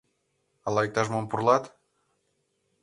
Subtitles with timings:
[0.65, 1.63] —Ала иктаж-мом пурлат?